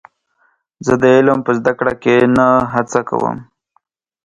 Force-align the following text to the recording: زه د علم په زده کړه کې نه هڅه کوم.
زه 0.85 0.93
د 1.01 1.03
علم 1.15 1.39
په 1.45 1.51
زده 1.59 1.71
کړه 1.79 1.93
کې 2.03 2.15
نه 2.37 2.47
هڅه 2.73 2.99
کوم. 3.09 3.37